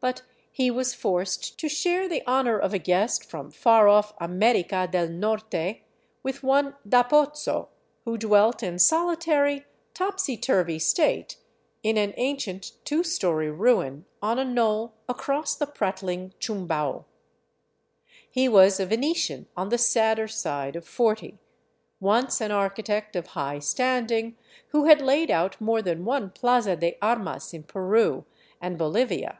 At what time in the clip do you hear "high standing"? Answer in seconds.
23.28-24.36